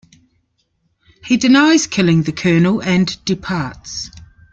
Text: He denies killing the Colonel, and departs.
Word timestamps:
He 1.23 1.37
denies 1.37 1.85
killing 1.85 2.23
the 2.23 2.31
Colonel, 2.31 2.81
and 2.81 3.23
departs. 3.23 4.09